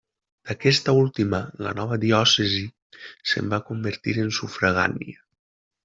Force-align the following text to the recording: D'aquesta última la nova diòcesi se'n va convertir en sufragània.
D'aquesta 0.51 0.95
última 1.01 1.41
la 1.67 1.73
nova 1.81 1.99
diòcesi 2.05 2.65
se'n 3.33 3.55
va 3.55 3.63
convertir 3.71 4.19
en 4.27 4.37
sufragània. 4.43 5.25